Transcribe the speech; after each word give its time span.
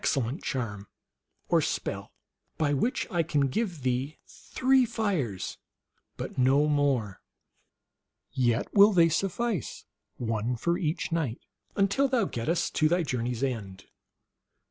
cellent 0.03 0.41
charm, 0.41 0.87
or 1.47 1.61
spell, 1.61 2.11
by 2.57 2.73
which 2.73 3.05
I 3.11 3.21
can 3.21 3.49
give 3.49 3.83
thee 3.83 4.17
three 4.25 4.83
fires, 4.83 5.59
but 6.17 6.39
no 6.39 6.65
more; 6.67 7.21
yet 8.31 8.73
will 8.73 8.93
they 8.93 9.09
suffice, 9.09 9.85
one 10.17 10.55
for 10.55 10.75
each 10.75 11.11
night, 11.11 11.39
until 11.75 12.07
thou 12.07 12.25
gettest 12.25 12.73
to 12.77 12.89
thy 12.89 13.03
journey 13.03 13.33
s 13.35 13.43
end. 13.43 13.85